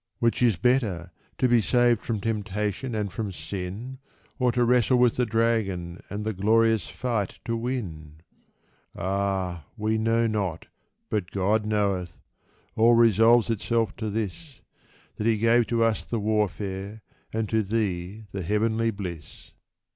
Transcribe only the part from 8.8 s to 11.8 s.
Ah! we know not, but God